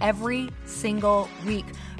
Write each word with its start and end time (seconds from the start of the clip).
every 0.00 0.50
single 0.64 1.28
week 1.46 1.66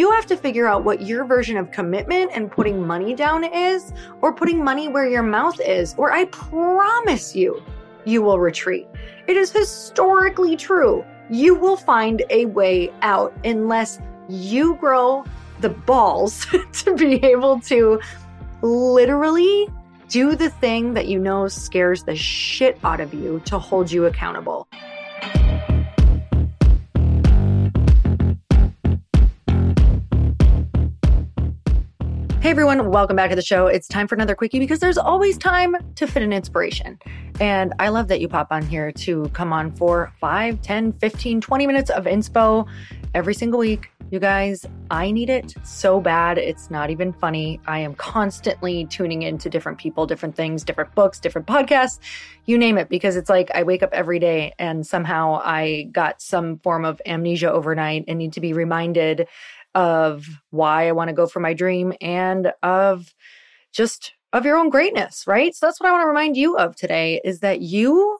You 0.00 0.10
have 0.12 0.24
to 0.28 0.36
figure 0.38 0.66
out 0.66 0.82
what 0.82 1.02
your 1.02 1.26
version 1.26 1.58
of 1.58 1.70
commitment 1.72 2.30
and 2.34 2.50
putting 2.50 2.86
money 2.86 3.14
down 3.14 3.44
is, 3.44 3.92
or 4.22 4.32
putting 4.32 4.64
money 4.64 4.88
where 4.88 5.06
your 5.06 5.22
mouth 5.22 5.60
is, 5.60 5.94
or 5.98 6.10
I 6.10 6.24
promise 6.24 7.36
you, 7.36 7.62
you 8.06 8.22
will 8.22 8.38
retreat. 8.38 8.88
It 9.26 9.36
is 9.36 9.52
historically 9.52 10.56
true. 10.56 11.04
You 11.28 11.54
will 11.54 11.76
find 11.76 12.22
a 12.30 12.46
way 12.46 12.90
out 13.02 13.34
unless 13.44 14.00
you 14.26 14.76
grow 14.76 15.22
the 15.60 15.68
balls 15.68 16.46
to 16.72 16.94
be 16.94 17.22
able 17.22 17.60
to 17.60 18.00
literally 18.62 19.68
do 20.08 20.34
the 20.34 20.48
thing 20.48 20.94
that 20.94 21.08
you 21.08 21.18
know 21.18 21.46
scares 21.46 22.04
the 22.04 22.16
shit 22.16 22.78
out 22.84 23.00
of 23.00 23.12
you 23.12 23.42
to 23.44 23.58
hold 23.58 23.92
you 23.92 24.06
accountable. 24.06 24.66
Hey 32.40 32.48
everyone, 32.48 32.90
welcome 32.90 33.16
back 33.16 33.28
to 33.28 33.36
the 33.36 33.42
show. 33.42 33.66
It's 33.66 33.86
time 33.86 34.08
for 34.08 34.14
another 34.14 34.34
quickie 34.34 34.58
because 34.58 34.78
there's 34.78 34.96
always 34.96 35.36
time 35.36 35.76
to 35.96 36.06
fit 36.06 36.22
an 36.22 36.32
inspiration. 36.32 36.98
And 37.38 37.74
I 37.78 37.90
love 37.90 38.08
that 38.08 38.22
you 38.22 38.28
pop 38.28 38.46
on 38.50 38.62
here 38.62 38.90
to 38.92 39.28
come 39.34 39.52
on 39.52 39.72
for 39.72 40.10
5, 40.22 40.62
10, 40.62 40.94
15, 40.94 41.42
20 41.42 41.66
minutes 41.66 41.90
of 41.90 42.06
inspo 42.06 42.66
every 43.14 43.34
single 43.34 43.60
week. 43.60 43.90
You 44.10 44.18
guys, 44.20 44.64
I 44.90 45.10
need 45.10 45.28
it 45.28 45.54
so 45.64 46.00
bad. 46.00 46.38
It's 46.38 46.70
not 46.70 46.88
even 46.88 47.12
funny. 47.12 47.60
I 47.66 47.80
am 47.80 47.94
constantly 47.94 48.86
tuning 48.86 49.20
into 49.20 49.50
different 49.50 49.76
people, 49.76 50.06
different 50.06 50.34
things, 50.34 50.64
different 50.64 50.94
books, 50.94 51.20
different 51.20 51.46
podcasts, 51.46 51.98
you 52.46 52.56
name 52.56 52.78
it, 52.78 52.88
because 52.88 53.16
it's 53.16 53.28
like 53.28 53.50
I 53.54 53.62
wake 53.62 53.82
up 53.82 53.90
every 53.92 54.18
day 54.18 54.54
and 54.58 54.84
somehow 54.84 55.40
I 55.44 55.88
got 55.92 56.22
some 56.22 56.58
form 56.58 56.86
of 56.86 57.00
amnesia 57.04 57.52
overnight 57.52 58.06
and 58.08 58.18
need 58.18 58.32
to 58.32 58.40
be 58.40 58.54
reminded 58.54 59.28
of 59.74 60.26
why 60.50 60.88
I 60.88 60.92
want 60.92 61.08
to 61.08 61.14
go 61.14 61.26
for 61.26 61.40
my 61.40 61.54
dream 61.54 61.92
and 62.00 62.52
of 62.62 63.14
just 63.72 64.12
of 64.32 64.44
your 64.44 64.56
own 64.56 64.68
greatness, 64.68 65.24
right? 65.26 65.54
So 65.54 65.66
that's 65.66 65.80
what 65.80 65.88
I 65.88 65.92
want 65.92 66.02
to 66.02 66.08
remind 66.08 66.36
you 66.36 66.56
of 66.56 66.76
today 66.76 67.20
is 67.24 67.40
that 67.40 67.60
you 67.60 68.18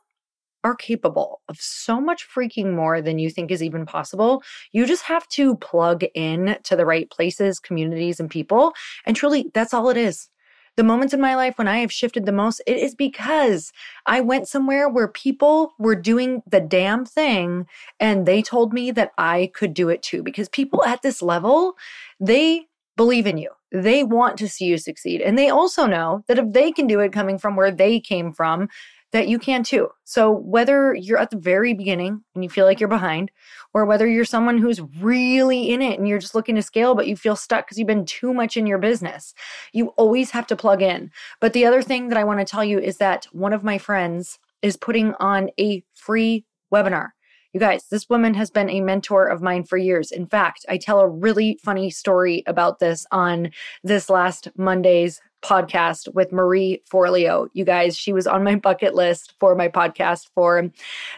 are 0.63 0.75
capable 0.75 1.41
of 1.49 1.59
so 1.59 2.01
much 2.01 2.27
freaking 2.29 2.75
more 2.75 3.01
than 3.01 3.19
you 3.19 3.31
think 3.31 3.51
is 3.51 3.63
even 3.63 3.87
possible. 3.87 4.43
You 4.73 4.87
just 4.87 5.05
have 5.05 5.27
to 5.29 5.57
plug 5.57 6.05
in 6.15 6.57
to 6.65 6.77
the 6.77 6.87
right 6.87 7.11
places, 7.11 7.59
communities, 7.59 8.21
and 8.21 8.31
people. 8.31 8.73
And 9.07 9.17
truly, 9.17 9.51
that's 9.55 9.73
all 9.73 9.89
it 9.89 9.97
is 9.97 10.30
the 10.77 10.85
moments 10.85 11.13
in 11.13 11.21
my 11.21 11.35
life 11.35 11.59
when 11.59 11.69
I 11.69 11.79
have 11.79 11.93
shifted 11.93 12.27
the 12.27 12.33
most, 12.33 12.63
it 12.67 12.77
is 12.77 12.95
because 12.95 13.73
I 14.07 14.21
went 14.21 14.49
somewhere 14.49 14.89
where 14.89 15.09
people 15.09 15.75
were 15.79 15.97
doing 15.97 16.43
the 16.47 16.61
damn 16.61 17.05
thing 17.05 17.67
and 17.99 18.27
they 18.27 18.43
told 18.43 18.73
me 18.73 18.91
that 18.93 19.13
I 19.19 19.51
could 19.55 19.75
do 19.75 19.89
it 19.89 20.03
too. 20.03 20.23
Because 20.23 20.49
people 20.49 20.85
at 20.85 21.03
this 21.03 21.23
level, 21.23 21.75
they 22.19 22.67
believe 22.97 23.27
in 23.27 23.39
you. 23.39 23.51
They 23.73 24.05
want 24.05 24.37
to 24.39 24.49
see 24.49 24.65
you 24.65 24.79
succeed. 24.79 25.21
And 25.21 25.39
they 25.39 25.49
also 25.49 25.87
know 25.87 26.25
that 26.29 26.39
if 26.39 26.53
they 26.53 26.73
can 26.73 26.87
do 26.87 27.01
it 27.01 27.13
coming 27.13 27.39
from 27.39 27.57
where 27.57 27.71
they 27.71 28.01
came 28.01 28.33
from, 28.33 28.69
that 29.13 29.29
you 29.29 29.39
can 29.39 29.63
too. 29.63 29.89
So, 30.05 30.31
whether 30.31 30.95
you're 30.95 31.19
at 31.19 31.31
the 31.31 31.39
very 31.39 31.75
beginning 31.75 32.23
and 32.35 32.45
you 32.45 32.51
feel 32.51 32.65
like 32.65 32.81
you're 32.81 32.89
behind, 32.89 33.31
or 33.75 33.85
whether 33.85 34.07
you're 34.07 34.25
someone 34.25 34.59
who's 34.59 34.81
really 35.01 35.71
in 35.71 35.83
it 35.83 35.99
and 35.99 36.09
you're 36.09 36.19
just 36.19 36.35
looking 36.35 36.55
to 36.57 36.63
scale, 36.63 36.95
but 36.95 37.07
you 37.07 37.17
feel 37.17 37.37
stuck 37.37 37.67
because 37.67 37.79
you've 37.79 37.87
been 37.87 38.07
too 38.07 38.33
much 38.33 38.57
in 38.57 38.67
your 38.67 38.79
business, 38.79 39.35
you 39.73 39.89
always 39.97 40.31
have 40.31 40.47
to 40.49 40.57
plug 40.57 40.83
in. 40.83 41.11
But 41.41 41.53
the 41.53 41.65
other 41.65 41.83
thing 41.83 42.09
that 42.09 42.19
I 42.19 42.25
want 42.25 42.41
to 42.41 42.45
tell 42.45 42.65
you 42.65 42.79
is 42.79 42.99
that 42.99 43.27
one 43.33 43.53
of 43.53 43.65
my 43.65 43.79
friends 43.79 44.39
is 44.63 44.77
putting 44.77 45.15
on 45.15 45.51
a 45.59 45.83
free 45.95 46.45
webinar. 46.73 47.09
You 47.53 47.59
guys, 47.59 47.87
this 47.91 48.09
woman 48.09 48.35
has 48.35 48.49
been 48.49 48.71
a 48.71 48.81
mentor 48.81 49.27
of 49.27 49.43
mine 49.43 49.65
for 49.65 49.77
years. 49.77 50.13
In 50.13 50.25
fact, 50.25 50.65
I 50.69 50.77
tell 50.77 51.01
a 51.01 51.09
really 51.09 51.59
funny 51.65 51.91
story 51.91 52.45
about 52.47 52.79
this 52.79 53.07
on 53.11 53.51
this 53.83 54.09
last 54.09 54.49
Monday's 54.57 55.21
podcast 55.43 56.13
with 56.15 56.33
Marie 56.33 56.83
Forleo. 56.91 57.49
You 57.53 57.65
guys, 57.65 57.97
she 57.97 58.13
was 58.13 58.27
on 58.27 58.45
my 58.45 58.57
bucket 58.57 58.95
list 58.95 59.35
for 59.39 59.55
my 59.55 59.69
podcast 59.69 60.29
for 60.35 60.71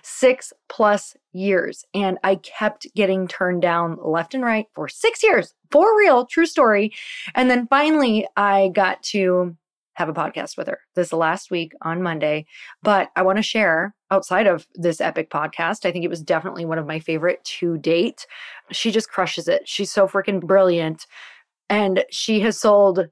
six 0.02 0.52
plus 0.68 1.16
years. 1.32 1.84
And 1.94 2.18
I 2.22 2.36
kept 2.36 2.86
getting 2.94 3.26
turned 3.26 3.62
down 3.62 3.98
left 4.02 4.34
and 4.34 4.44
right 4.44 4.66
for 4.74 4.88
six 4.88 5.22
years, 5.22 5.54
for 5.70 5.96
real, 5.98 6.26
true 6.26 6.46
story. 6.46 6.92
And 7.34 7.50
then 7.50 7.66
finally, 7.68 8.26
I 8.36 8.70
got 8.74 9.02
to 9.04 9.56
have 9.94 10.08
a 10.08 10.14
podcast 10.14 10.56
with 10.56 10.68
her 10.68 10.80
this 10.94 11.12
last 11.12 11.50
week 11.50 11.72
on 11.82 12.02
Monday. 12.02 12.46
But 12.82 13.10
I 13.16 13.22
want 13.22 13.36
to 13.36 13.42
share 13.42 13.94
outside 14.10 14.46
of 14.46 14.66
this 14.74 15.00
epic 15.00 15.30
podcast, 15.30 15.84
I 15.84 15.92
think 15.92 16.04
it 16.04 16.10
was 16.10 16.22
definitely 16.22 16.64
one 16.64 16.78
of 16.78 16.86
my 16.86 16.98
favorite 16.98 17.44
to 17.44 17.78
date. 17.78 18.26
She 18.70 18.90
just 18.90 19.10
crushes 19.10 19.48
it. 19.48 19.68
She's 19.68 19.92
so 19.92 20.08
freaking 20.08 20.40
brilliant. 20.40 21.06
And 21.68 22.04
she 22.10 22.40
has 22.40 22.58
sold 22.58 23.08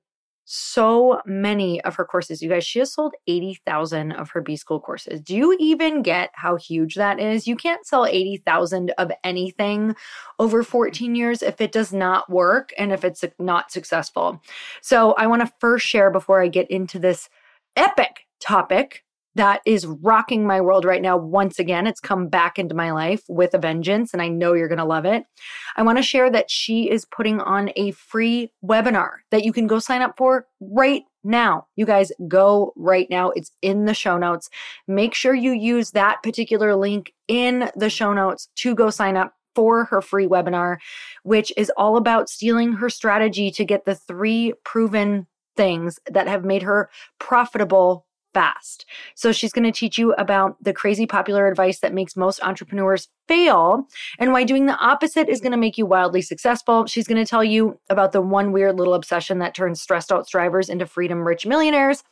so 0.52 1.22
many 1.24 1.80
of 1.82 1.94
her 1.94 2.04
courses. 2.04 2.42
You 2.42 2.48
guys, 2.48 2.66
she 2.66 2.80
has 2.80 2.92
sold 2.92 3.14
80,000 3.28 4.10
of 4.10 4.30
her 4.30 4.40
B 4.40 4.56
School 4.56 4.80
courses. 4.80 5.20
Do 5.20 5.36
you 5.36 5.56
even 5.60 6.02
get 6.02 6.30
how 6.34 6.56
huge 6.56 6.96
that 6.96 7.20
is? 7.20 7.46
You 7.46 7.54
can't 7.54 7.86
sell 7.86 8.04
80,000 8.04 8.90
of 8.98 9.12
anything 9.22 9.94
over 10.40 10.64
14 10.64 11.14
years 11.14 11.40
if 11.40 11.60
it 11.60 11.70
does 11.70 11.92
not 11.92 12.28
work 12.28 12.72
and 12.76 12.90
if 12.90 13.04
it's 13.04 13.24
not 13.38 13.70
successful. 13.70 14.42
So, 14.82 15.12
I 15.12 15.28
want 15.28 15.42
to 15.42 15.52
first 15.60 15.86
share 15.86 16.10
before 16.10 16.42
I 16.42 16.48
get 16.48 16.68
into 16.68 16.98
this 16.98 17.28
epic 17.76 18.26
topic 18.40 19.04
that 19.36 19.60
is 19.64 19.86
rocking 19.86 20.46
my 20.46 20.60
world 20.60 20.84
right 20.84 21.02
now. 21.02 21.16
Once 21.16 21.58
again, 21.58 21.86
it's 21.86 22.00
come 22.00 22.28
back 22.28 22.58
into 22.58 22.74
my 22.74 22.90
life 22.90 23.22
with 23.28 23.54
a 23.54 23.58
vengeance, 23.58 24.12
and 24.12 24.20
I 24.20 24.28
know 24.28 24.54
you're 24.54 24.68
going 24.68 24.78
to 24.78 24.84
love 24.84 25.04
it. 25.04 25.24
I 25.76 25.82
want 25.82 25.98
to 25.98 26.02
share 26.02 26.30
that 26.30 26.50
she 26.50 26.90
is 26.90 27.04
putting 27.04 27.40
on 27.40 27.70
a 27.76 27.92
free 27.92 28.52
webinar 28.64 29.10
that 29.30 29.44
you 29.44 29.52
can 29.52 29.66
go 29.66 29.78
sign 29.78 30.02
up 30.02 30.16
for 30.16 30.46
right 30.60 31.02
now. 31.22 31.66
You 31.76 31.86
guys 31.86 32.12
go 32.26 32.72
right 32.76 33.08
now. 33.10 33.30
It's 33.30 33.52
in 33.62 33.84
the 33.84 33.94
show 33.94 34.18
notes. 34.18 34.48
Make 34.88 35.14
sure 35.14 35.34
you 35.34 35.52
use 35.52 35.92
that 35.92 36.22
particular 36.22 36.74
link 36.74 37.12
in 37.28 37.70
the 37.76 37.90
show 37.90 38.12
notes 38.12 38.48
to 38.56 38.74
go 38.74 38.90
sign 38.90 39.16
up 39.16 39.34
for 39.54 39.84
her 39.84 40.00
free 40.00 40.26
webinar, 40.26 40.78
which 41.22 41.52
is 41.56 41.70
all 41.76 41.96
about 41.96 42.28
stealing 42.28 42.74
her 42.74 42.88
strategy 42.88 43.50
to 43.50 43.64
get 43.64 43.84
the 43.84 43.94
three 43.94 44.54
proven 44.64 45.26
things 45.56 45.98
that 46.10 46.28
have 46.28 46.44
made 46.44 46.62
her 46.62 46.88
profitable 47.18 48.06
fast. 48.32 48.86
So 49.14 49.32
she's 49.32 49.52
going 49.52 49.64
to 49.64 49.72
teach 49.72 49.98
you 49.98 50.12
about 50.14 50.56
the 50.62 50.72
crazy 50.72 51.06
popular 51.06 51.48
advice 51.48 51.80
that 51.80 51.94
makes 51.94 52.16
most 52.16 52.42
entrepreneurs 52.42 53.08
fail 53.28 53.86
and 54.18 54.32
why 54.32 54.44
doing 54.44 54.66
the 54.66 54.76
opposite 54.78 55.28
is 55.28 55.40
going 55.40 55.52
to 55.52 55.58
make 55.58 55.78
you 55.78 55.86
wildly 55.86 56.22
successful. 56.22 56.86
She's 56.86 57.06
going 57.06 57.22
to 57.22 57.28
tell 57.28 57.44
you 57.44 57.78
about 57.88 58.12
the 58.12 58.20
one 58.20 58.52
weird 58.52 58.76
little 58.76 58.94
obsession 58.94 59.38
that 59.38 59.54
turns 59.54 59.80
stressed 59.80 60.12
out 60.12 60.26
strivers 60.26 60.68
into 60.68 60.86
freedom 60.86 61.26
rich 61.26 61.46
millionaires. 61.46 62.02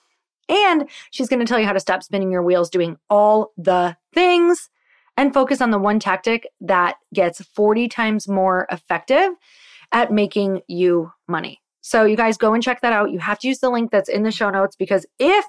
And 0.49 0.89
she's 1.11 1.29
going 1.29 1.41
to 1.41 1.47
tell 1.47 1.59
you 1.59 1.67
how 1.67 1.73
to 1.73 1.81
stop 1.81 2.03
spinning 2.03 2.31
your 2.31 2.43
wheels 2.43 2.71
doing 2.71 2.97
all 3.11 3.53
the 3.57 3.97
things 4.15 4.71
and 5.17 5.35
focus 5.35 5.61
on 5.61 5.71
the 5.71 5.79
one 5.79 5.99
tactic 5.99 6.49
that 6.61 6.97
gets 7.13 7.43
40 7.43 7.89
times 7.89 8.29
more 8.29 8.67
effective 8.71 9.31
at 9.93 10.13
making 10.13 10.61
you 10.69 11.13
money. 11.27 11.61
So, 11.81 12.05
you 12.05 12.17
guys 12.17 12.37
go 12.37 12.55
and 12.55 12.63
check 12.63 12.83
that 12.83 12.93
out. 12.93 13.11
You 13.11 13.19
have 13.19 13.39
to 13.41 13.49
use 13.49 13.61
the 13.61 13.71
link 13.71 13.91
that's 13.91 14.09
in 14.09 14.23
the 14.23 14.31
show 14.31 14.51
notes 14.51 14.77
because 14.77 15.07
if 15.19 15.45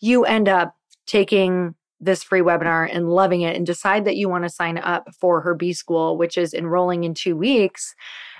you 0.00 0.24
end 0.24 0.48
up 0.48 0.76
taking 1.06 1.74
this 2.00 2.22
free 2.22 2.40
webinar 2.40 2.88
and 2.92 3.08
loving 3.08 3.40
it 3.40 3.56
and 3.56 3.66
decide 3.66 4.04
that 4.04 4.16
you 4.16 4.28
want 4.28 4.44
to 4.44 4.50
sign 4.50 4.78
up 4.78 5.08
for 5.14 5.40
her 5.40 5.54
B 5.54 5.72
school, 5.72 6.16
which 6.16 6.36
is 6.36 6.52
enrolling 6.52 7.04
in 7.04 7.14
two 7.14 7.36
weeks, 7.36 7.94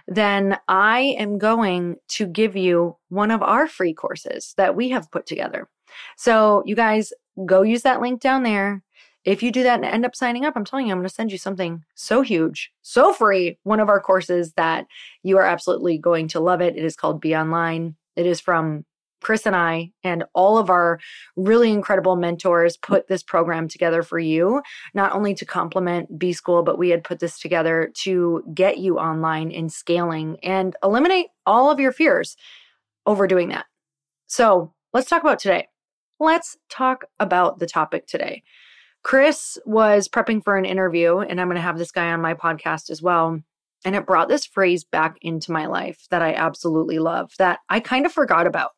then 0.07 0.59
I 0.69 1.17
am 1.19 1.39
going 1.39 1.97
to 2.09 2.27
give 2.27 2.57
you 2.57 2.97
one 3.09 3.31
of 3.31 3.43
our 3.43 3.67
free 3.67 3.95
courses 3.95 4.55
that 4.57 4.77
we 4.77 4.91
have 4.91 5.11
put 5.11 5.27
together. 5.27 5.69
So, 6.17 6.63
you 6.67 6.75
guys 6.75 7.13
go 7.47 7.63
use 7.63 7.83
that 7.83 8.01
link 8.01 8.21
down 8.21 8.43
there. 8.43 8.83
If 9.25 9.43
you 9.43 9.51
do 9.51 9.63
that 9.63 9.77
and 9.77 9.87
end 9.87 10.05
up 10.05 10.15
signing 10.15 10.45
up, 10.45 10.55
I'm 10.55 10.65
telling 10.65 10.87
you, 10.87 10.93
I'm 10.93 10.99
going 10.99 11.09
to 11.09 11.15
send 11.15 11.33
you 11.33 11.39
something 11.39 11.83
so 11.95 12.21
huge, 12.21 12.71
so 12.83 13.15
free. 13.15 13.59
One 13.63 13.81
of 13.81 13.89
our 13.89 14.01
courses 14.01 14.53
that 14.53 14.87
you 15.23 15.39
are 15.39 15.47
absolutely 15.47 15.97
going 15.97 16.29
to 16.29 16.41
love 16.41 16.61
it. 16.61 16.77
It 16.77 16.85
is 16.85 16.97
called 16.97 17.23
Be 17.23 17.35
Online. 17.35 17.97
It 18.17 18.27
is 18.27 18.41
from 18.41 18.85
Chris 19.25 19.47
and 19.47 19.57
I 19.57 19.91
and 20.05 20.23
all 20.35 20.59
of 20.59 20.69
our 20.71 21.01
really 21.35 21.73
incredible 21.73 22.15
mentors 22.15 22.77
mm. 22.77 22.83
put 22.83 23.09
this 23.09 23.23
program 23.23 23.67
together 23.67 24.03
for 24.03 24.19
you, 24.19 24.63
not 24.93 25.13
only 25.13 25.35
to 25.35 25.47
complement 25.47 26.19
B 26.19 26.33
School, 26.33 26.63
but 26.63 26.79
we 26.79 26.91
had 26.91 27.03
put 27.03 27.19
this 27.19 27.41
together 27.41 27.91
to 28.03 28.45
get 28.55 28.79
you 28.79 28.99
online 28.99 29.51
and 29.51 29.73
scaling 29.73 30.37
and 30.43 30.77
eliminate 30.85 31.29
all 31.47 31.71
of 31.71 31.81
your 31.81 31.91
fears 31.91 32.37
over 33.07 33.27
doing 33.27 33.49
that. 33.49 33.65
So 34.27 34.75
let's 34.93 35.09
talk 35.09 35.23
about 35.23 35.39
today. 35.39 35.69
Let's 36.21 36.57
talk 36.69 37.07
about 37.19 37.59
the 37.59 37.67
topic 37.67 38.07
today. 38.07 38.43
Chris 39.03 39.59
was 39.67 40.09
prepping 40.09 40.45
for 40.45 40.57
an 40.57 40.65
interview, 40.65 41.19
and 41.19 41.41
I'm 41.41 41.49
going 41.49 41.57
to 41.57 41.61
have 41.63 41.79
this 41.79 41.91
guy 41.91 42.13
on 42.13 42.23
my 42.23 42.35
podcast 42.35 42.91
as 42.91 43.03
well. 43.03 43.41
And 43.85 43.95
it 43.95 44.07
brought 44.07 44.29
this 44.29 44.47
phrase 44.47 44.85
back 44.85 45.17
into 45.21 45.53
my 45.53 45.67
life 45.67 46.07
that 46.11 46.23
I 46.23 46.35
absolutely 46.35 46.99
love 46.99 47.33
that 47.39 47.61
I 47.69 47.81
kind 47.81 48.07
of 48.07 48.13
forgot 48.13 48.47
about. 48.47 48.71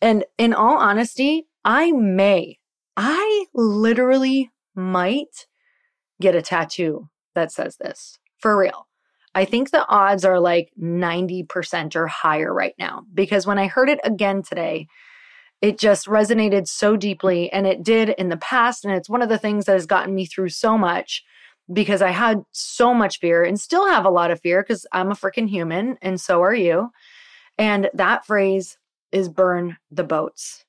And 0.00 0.24
in 0.36 0.52
all 0.52 0.76
honesty, 0.76 1.46
I 1.64 1.92
may, 1.92 2.58
I 2.96 3.46
literally 3.54 4.50
might 4.74 5.46
get 6.20 6.34
a 6.34 6.42
tattoo 6.42 7.08
that 7.34 7.52
says 7.52 7.76
this 7.76 8.18
for 8.38 8.58
real. 8.58 8.88
I 9.34 9.44
think 9.44 9.70
the 9.70 9.86
odds 9.88 10.24
are 10.24 10.40
like 10.40 10.70
90% 10.80 11.96
or 11.96 12.06
higher 12.06 12.52
right 12.52 12.74
now 12.78 13.04
because 13.14 13.46
when 13.46 13.58
I 13.58 13.66
heard 13.66 13.88
it 13.88 14.00
again 14.04 14.42
today, 14.42 14.88
it 15.62 15.78
just 15.78 16.06
resonated 16.06 16.66
so 16.66 16.96
deeply 16.96 17.50
and 17.52 17.66
it 17.66 17.82
did 17.82 18.10
in 18.10 18.28
the 18.28 18.36
past. 18.36 18.84
And 18.84 18.92
it's 18.92 19.08
one 19.08 19.22
of 19.22 19.28
the 19.28 19.38
things 19.38 19.64
that 19.64 19.74
has 19.74 19.86
gotten 19.86 20.14
me 20.14 20.26
through 20.26 20.50
so 20.50 20.76
much 20.76 21.22
because 21.72 22.02
I 22.02 22.10
had 22.10 22.42
so 22.52 22.94
much 22.94 23.18
fear 23.18 23.44
and 23.44 23.60
still 23.60 23.86
have 23.88 24.04
a 24.04 24.10
lot 24.10 24.30
of 24.30 24.40
fear 24.40 24.62
because 24.62 24.86
I'm 24.92 25.10
a 25.10 25.14
freaking 25.14 25.48
human 25.48 25.98
and 26.02 26.20
so 26.20 26.42
are 26.42 26.54
you. 26.54 26.90
And 27.58 27.90
that 27.94 28.26
phrase 28.26 28.78
is 29.12 29.28
burn 29.28 29.76
the 29.90 30.04
boats. 30.04 30.64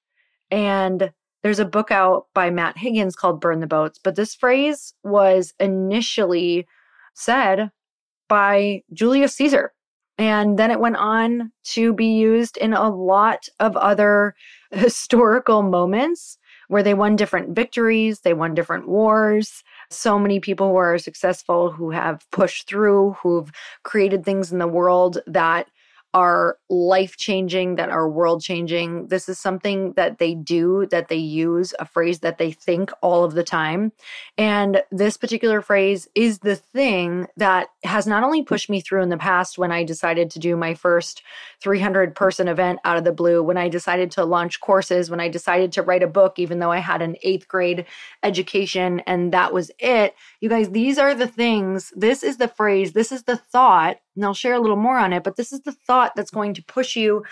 And 0.51 1.11
there's 1.41 1.59
a 1.59 1.65
book 1.65 1.91
out 1.91 2.27
by 2.33 2.49
Matt 2.49 2.77
Higgins 2.77 3.15
called 3.15 3.41
Burn 3.41 3.59
the 3.59 3.67
Boats, 3.67 3.99
but 4.01 4.15
this 4.15 4.33
phrase 4.35 4.93
was 5.03 5.53
initially 5.59 6.67
said 7.13 7.71
by 8.29 8.81
Julius 8.93 9.35
Caesar. 9.35 9.73
And 10.17 10.59
then 10.59 10.71
it 10.71 10.79
went 10.79 10.97
on 10.97 11.51
to 11.71 11.93
be 11.93 12.05
used 12.05 12.57
in 12.57 12.73
a 12.73 12.89
lot 12.89 13.47
of 13.59 13.75
other 13.75 14.35
historical 14.71 15.63
moments 15.63 16.37
where 16.67 16.83
they 16.83 16.93
won 16.93 17.15
different 17.15 17.55
victories, 17.55 18.21
they 18.21 18.33
won 18.33 18.53
different 18.53 18.87
wars. 18.87 19.63
So 19.93 20.17
many 20.17 20.39
people 20.39 20.69
who 20.69 20.75
are 20.75 20.97
successful, 20.97 21.71
who 21.71 21.91
have 21.91 22.25
pushed 22.31 22.67
through, 22.67 23.13
who've 23.21 23.51
created 23.83 24.25
things 24.25 24.51
in 24.51 24.59
the 24.59 24.67
world 24.67 25.19
that 25.27 25.67
are 26.13 26.57
life 26.69 27.17
changing, 27.17 27.75
that 27.75 27.89
are 27.89 28.09
world 28.09 28.41
changing. 28.41 29.07
This 29.07 29.27
is 29.27 29.39
something 29.39 29.93
that 29.93 30.19
they 30.19 30.35
do, 30.35 30.85
that 30.91 31.07
they 31.07 31.17
use, 31.17 31.73
a 31.79 31.85
phrase 31.85 32.19
that 32.19 32.37
they 32.37 32.51
think 32.51 32.91
all 33.01 33.23
of 33.23 33.33
the 33.33 33.43
time. 33.43 33.91
And 34.37 34.83
this 34.91 35.17
particular 35.17 35.61
phrase 35.61 36.07
is 36.15 36.39
the 36.39 36.55
thing 36.55 37.27
that 37.37 37.67
has 37.83 38.05
not 38.05 38.23
only 38.23 38.43
pushed 38.43 38.69
me 38.69 38.81
through 38.81 39.01
in 39.01 39.09
the 39.09 39.17
past 39.17 39.57
when 39.57 39.71
I 39.71 39.83
decided 39.83 40.29
to 40.31 40.39
do 40.39 40.55
my 40.55 40.73
first 40.73 41.23
300 41.61 42.15
person 42.15 42.47
event 42.47 42.79
out 42.83 42.97
of 42.97 43.03
the 43.03 43.11
blue, 43.11 43.41
when 43.41 43.57
I 43.57 43.69
decided 43.69 44.11
to 44.11 44.25
launch 44.25 44.59
courses, 44.59 45.09
when 45.09 45.19
I 45.19 45.29
decided 45.29 45.71
to 45.73 45.81
write 45.81 46.03
a 46.03 46.07
book, 46.07 46.37
even 46.37 46.59
though 46.59 46.71
I 46.71 46.79
had 46.79 47.01
an 47.01 47.15
eighth 47.23 47.47
grade 47.47 47.85
education 48.21 49.01
and 49.01 49.33
that 49.33 49.53
was 49.53 49.71
it. 49.79 50.15
You 50.41 50.49
guys, 50.49 50.69
these 50.69 50.97
are 50.97 51.15
the 51.15 51.27
things, 51.27 51.91
this 51.95 52.23
is 52.23 52.37
the 52.37 52.47
phrase, 52.47 52.93
this 52.93 53.11
is 53.11 53.23
the 53.23 53.37
thought 53.37 53.97
and 54.15 54.25
I'll 54.25 54.33
share 54.33 54.53
a 54.53 54.59
little 54.59 54.77
more 54.77 54.97
on 54.97 55.13
it, 55.13 55.23
but 55.23 55.35
this 55.35 55.51
is 55.51 55.61
the 55.61 55.71
thought 55.71 56.13
that's 56.15 56.31
going 56.31 56.53
to 56.55 56.63
push 56.63 56.95
you 56.95 57.23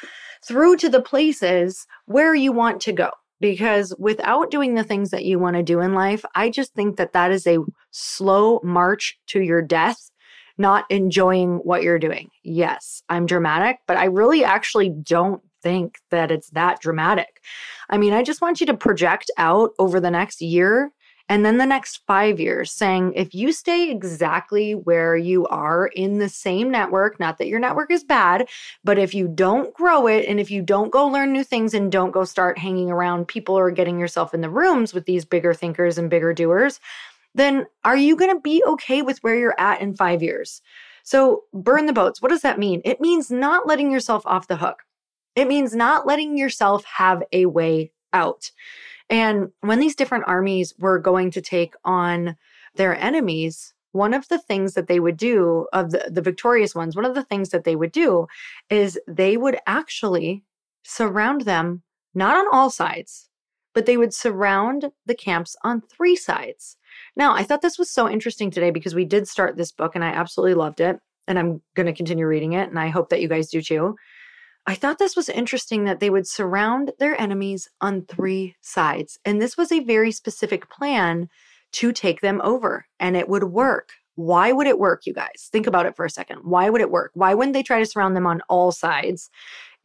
through 0.45 0.77
to 0.77 0.89
the 0.89 1.01
places 1.01 1.85
where 2.05 2.33
you 2.33 2.51
want 2.51 2.81
to 2.81 2.93
go. 2.93 3.11
Because 3.39 3.93
without 3.97 4.51
doing 4.51 4.75
the 4.75 4.83
things 4.83 5.09
that 5.09 5.25
you 5.25 5.39
want 5.39 5.55
to 5.55 5.63
do 5.63 5.79
in 5.79 5.95
life, 5.95 6.23
I 6.35 6.51
just 6.51 6.75
think 6.75 6.97
that 6.97 7.13
that 7.13 7.31
is 7.31 7.47
a 7.47 7.57
slow 7.89 8.59
march 8.63 9.17
to 9.27 9.41
your 9.41 9.63
death, 9.63 10.11
not 10.59 10.85
enjoying 10.91 11.55
what 11.63 11.81
you're 11.81 11.97
doing. 11.97 12.29
Yes, 12.43 13.01
I'm 13.09 13.25
dramatic, 13.25 13.77
but 13.87 13.97
I 13.97 14.05
really 14.05 14.43
actually 14.43 14.89
don't 14.89 15.41
think 15.63 15.97
that 16.11 16.29
it's 16.31 16.51
that 16.51 16.81
dramatic. 16.81 17.41
I 17.89 17.97
mean, 17.97 18.13
I 18.13 18.21
just 18.21 18.41
want 18.41 18.59
you 18.59 18.67
to 18.67 18.77
project 18.77 19.31
out 19.37 19.71
over 19.79 19.99
the 19.99 20.11
next 20.11 20.41
year 20.41 20.91
and 21.31 21.45
then 21.45 21.59
the 21.59 21.65
next 21.65 22.01
five 22.05 22.41
years, 22.41 22.73
saying 22.73 23.13
if 23.15 23.33
you 23.33 23.53
stay 23.53 23.89
exactly 23.89 24.75
where 24.75 25.15
you 25.15 25.47
are 25.47 25.87
in 25.87 26.17
the 26.17 26.27
same 26.27 26.69
network, 26.69 27.21
not 27.21 27.37
that 27.37 27.47
your 27.47 27.57
network 27.57 27.89
is 27.89 28.03
bad, 28.03 28.49
but 28.83 28.99
if 28.99 29.15
you 29.15 29.29
don't 29.29 29.73
grow 29.73 30.07
it 30.07 30.25
and 30.27 30.41
if 30.41 30.51
you 30.51 30.61
don't 30.61 30.91
go 30.91 31.07
learn 31.07 31.31
new 31.31 31.45
things 31.45 31.73
and 31.73 31.89
don't 31.89 32.11
go 32.11 32.25
start 32.25 32.57
hanging 32.57 32.91
around 32.91 33.29
people 33.29 33.57
or 33.57 33.71
getting 33.71 33.97
yourself 33.97 34.33
in 34.33 34.41
the 34.41 34.49
rooms 34.49 34.93
with 34.93 35.05
these 35.05 35.23
bigger 35.23 35.53
thinkers 35.53 35.97
and 35.97 36.09
bigger 36.09 36.33
doers, 36.33 36.81
then 37.33 37.65
are 37.85 37.95
you 37.95 38.17
going 38.17 38.35
to 38.35 38.41
be 38.41 38.61
okay 38.67 39.01
with 39.01 39.19
where 39.19 39.39
you're 39.39 39.55
at 39.57 39.79
in 39.79 39.95
five 39.95 40.21
years? 40.21 40.61
So, 41.03 41.43
burn 41.53 41.85
the 41.85 41.93
boats. 41.93 42.21
What 42.21 42.31
does 42.31 42.41
that 42.41 42.59
mean? 42.59 42.81
It 42.83 42.99
means 42.99 43.31
not 43.31 43.65
letting 43.65 43.89
yourself 43.89 44.23
off 44.25 44.49
the 44.49 44.57
hook. 44.57 44.83
It 45.37 45.47
means 45.47 45.73
not 45.73 46.05
letting 46.05 46.37
yourself 46.37 46.83
have 46.83 47.23
a 47.31 47.45
way 47.45 47.93
out. 48.11 48.51
And 49.11 49.49
when 49.59 49.79
these 49.79 49.95
different 49.95 50.23
armies 50.25 50.73
were 50.79 50.97
going 50.97 51.31
to 51.31 51.41
take 51.41 51.75
on 51.83 52.37
their 52.75 52.97
enemies, 52.97 53.73
one 53.91 54.13
of 54.13 54.29
the 54.29 54.39
things 54.39 54.73
that 54.73 54.87
they 54.87 55.01
would 55.01 55.17
do 55.17 55.67
of 55.73 55.91
the, 55.91 56.09
the 56.09 56.21
victorious 56.21 56.73
ones, 56.73 56.95
one 56.95 57.05
of 57.05 57.13
the 57.13 57.25
things 57.25 57.49
that 57.49 57.65
they 57.65 57.75
would 57.75 57.91
do 57.91 58.27
is 58.69 58.97
they 59.07 59.35
would 59.35 59.57
actually 59.67 60.43
surround 60.83 61.41
them, 61.41 61.83
not 62.15 62.37
on 62.37 62.45
all 62.53 62.69
sides, 62.69 63.27
but 63.73 63.85
they 63.85 63.97
would 63.97 64.13
surround 64.13 64.91
the 65.05 65.15
camps 65.15 65.57
on 65.61 65.81
three 65.81 66.15
sides. 66.15 66.77
Now, 67.17 67.35
I 67.35 67.43
thought 67.43 67.61
this 67.61 67.77
was 67.77 67.91
so 67.91 68.09
interesting 68.09 68.49
today 68.49 68.71
because 68.71 68.95
we 68.95 69.05
did 69.05 69.27
start 69.27 69.57
this 69.57 69.73
book 69.73 69.93
and 69.93 70.05
I 70.05 70.09
absolutely 70.09 70.53
loved 70.53 70.79
it. 70.79 70.99
And 71.27 71.37
I'm 71.37 71.61
going 71.75 71.85
to 71.85 71.93
continue 71.93 72.25
reading 72.25 72.53
it. 72.53 72.69
And 72.69 72.79
I 72.79 72.87
hope 72.87 73.09
that 73.09 73.21
you 73.21 73.27
guys 73.27 73.49
do 73.49 73.61
too. 73.61 73.95
I 74.67 74.75
thought 74.75 74.99
this 74.99 75.15
was 75.15 75.27
interesting 75.27 75.85
that 75.85 75.99
they 75.99 76.09
would 76.09 76.27
surround 76.27 76.91
their 76.99 77.19
enemies 77.19 77.67
on 77.81 78.03
three 78.03 78.55
sides. 78.61 79.19
And 79.25 79.41
this 79.41 79.57
was 79.57 79.71
a 79.71 79.79
very 79.79 80.11
specific 80.11 80.69
plan 80.69 81.29
to 81.73 81.91
take 81.91 82.21
them 82.21 82.41
over, 82.43 82.85
and 82.99 83.15
it 83.15 83.27
would 83.27 83.45
work. 83.45 83.93
Why 84.15 84.51
would 84.51 84.67
it 84.67 84.77
work, 84.77 85.05
you 85.05 85.13
guys? 85.13 85.49
Think 85.51 85.67
about 85.67 85.85
it 85.85 85.95
for 85.95 86.05
a 86.05 86.09
second. 86.09 86.41
Why 86.43 86.69
would 86.69 86.81
it 86.81 86.91
work? 86.91 87.11
Why 87.15 87.33
wouldn't 87.33 87.53
they 87.53 87.63
try 87.63 87.79
to 87.79 87.85
surround 87.85 88.15
them 88.15 88.27
on 88.27 88.41
all 88.49 88.71
sides, 88.71 89.29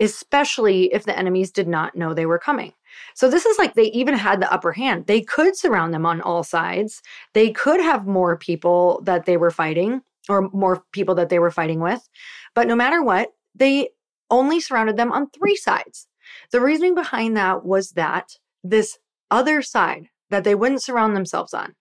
especially 0.01 0.93
if 0.93 1.05
the 1.05 1.17
enemies 1.17 1.51
did 1.51 1.69
not 1.69 1.97
know 1.97 2.13
they 2.13 2.27
were 2.27 2.39
coming? 2.39 2.73
So, 3.15 3.31
this 3.31 3.47
is 3.47 3.59
like 3.59 3.75
they 3.75 3.91
even 3.93 4.15
had 4.15 4.41
the 4.41 4.53
upper 4.53 4.73
hand. 4.73 5.07
They 5.07 5.21
could 5.21 5.57
surround 5.57 5.95
them 5.95 6.05
on 6.05 6.21
all 6.21 6.43
sides. 6.43 7.03
They 7.35 7.51
could 7.51 7.81
have 7.81 8.07
more 8.07 8.37
people 8.37 9.01
that 9.05 9.27
they 9.27 9.37
were 9.37 9.51
fighting 9.51 10.03
or 10.29 10.51
more 10.51 10.83
people 10.93 11.15
that 11.15 11.29
they 11.29 11.39
were 11.39 11.51
fighting 11.51 11.81
with. 11.81 12.07
But 12.55 12.67
no 12.67 12.75
matter 12.75 13.03
what, 13.03 13.33
they 13.55 13.91
only 14.31 14.61
surrounded 14.61 14.97
them 14.97 15.13
on 15.13 15.31
three 15.31 15.57
sides. 15.57 16.07
The 16.53 16.61
reasoning 16.61 16.95
behind 16.95 17.37
that 17.37 17.65
was 17.65 17.93
that 17.93 18.39
this 18.63 18.99
other 19.31 19.63
side 19.63 20.09
that 20.31 20.45
they 20.45 20.55
wouldn't 20.55 20.83
surround 20.83 21.17
themselves 21.17 21.55
on 21.55 21.75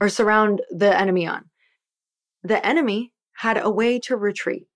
or 0.00 0.08
surround 0.08 0.62
the 0.70 0.98
enemy 0.98 1.26
on, 1.26 1.50
the 2.42 2.64
enemy 2.66 3.12
had 3.34 3.58
a 3.58 3.70
way 3.70 3.98
to 4.00 4.16
retreat. 4.16 4.66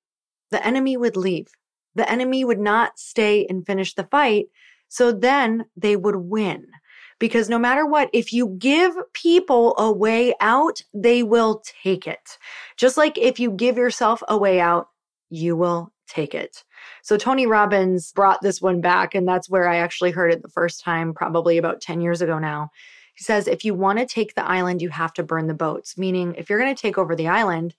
The 0.50 0.64
enemy 0.66 0.96
would 0.96 1.16
leave. 1.16 1.48
The 1.94 2.10
enemy 2.10 2.44
would 2.44 2.58
not 2.58 2.98
stay 2.98 3.46
and 3.46 3.66
finish 3.66 3.94
the 3.94 4.04
fight. 4.04 4.46
So 4.88 5.12
then 5.12 5.66
they 5.76 5.96
would 5.96 6.16
win. 6.16 6.66
Because 7.18 7.48
no 7.48 7.58
matter 7.58 7.84
what, 7.84 8.08
if 8.12 8.32
you 8.32 8.56
give 8.58 8.94
people 9.12 9.75
a 9.76 9.92
way 9.92 10.34
out, 10.40 10.82
they 10.94 11.22
will 11.22 11.62
take 11.82 12.06
it. 12.06 12.38
Just 12.76 12.96
like 12.96 13.18
if 13.18 13.40
you 13.40 13.50
give 13.50 13.76
yourself 13.76 14.22
a 14.28 14.38
way 14.38 14.60
out, 14.60 14.88
you 15.28 15.56
will 15.56 15.92
take 16.09 16.35
it. 16.35 16.65
So 17.03 17.17
Tony 17.17 17.47
Robbins 17.47 18.12
brought 18.12 18.43
this 18.43 18.61
one 18.61 18.81
back, 18.81 19.15
and 19.15 19.27
that's 19.27 19.49
where 19.49 19.69
I 19.69 19.77
actually 19.77 20.11
heard 20.11 20.33
it 20.33 20.43
the 20.43 20.49
first 20.49 20.83
time, 20.83 21.15
probably 21.15 21.59
about 21.59 21.81
10 21.81 22.00
years 22.00 22.21
ago 22.23 22.38
now. 22.38 22.71
He 23.15 23.25
says, 23.25 23.49
if 23.49 23.65
you 23.65 23.75
want 23.75 23.99
to 23.99 24.07
take 24.07 24.35
the 24.35 24.45
island, 24.45 24.81
you 24.81 24.91
have 24.91 25.12
to 25.15 25.23
burn 25.23 25.49
the 25.49 25.55
boats. 25.55 25.99
Meaning, 25.99 26.35
if 26.37 26.49
you're 26.49 26.61
going 26.61 26.75
to 26.75 26.81
take 26.81 26.99
over 26.99 27.17
the 27.17 27.29
island, 27.29 27.75